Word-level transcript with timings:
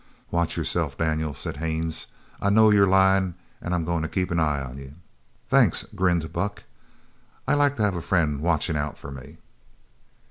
"Watch 0.31 0.57
yourself, 0.57 0.97
Daniels," 0.97 1.37
said 1.37 1.57
Haines. 1.57 2.07
"I 2.41 2.49
know 2.49 2.71
you're 2.71 2.87
lying 2.87 3.35
and 3.61 3.71
I'm 3.71 3.85
going 3.85 4.01
to 4.01 4.07
keep 4.09 4.31
an 4.31 4.39
eye 4.39 4.59
on 4.59 4.79
you." 4.79 4.95
"Thanks," 5.47 5.85
grinned 5.93 6.33
Buck. 6.33 6.63
"I 7.47 7.53
like 7.53 7.75
to 7.75 7.83
have 7.83 7.95
a 7.95 8.01
friend 8.01 8.39
watchin' 8.41 8.75
out 8.75 8.97
for 8.97 9.11
me." 9.11 9.37